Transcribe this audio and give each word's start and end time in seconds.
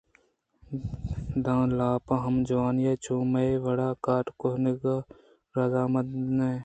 داں 1.43 1.63
لاپ 1.77 2.05
ہم 2.23 2.35
جوٛانی 2.47 2.83
ءَ 2.91 3.01
چو 3.03 3.15
میئے 3.31 3.51
وڑا 3.65 3.89
کار 4.05 4.25
کنگ 4.39 4.83
ءَ 4.93 5.07
رضامند 5.57 6.11
مہ 6.19 6.49
بیت 6.49 6.59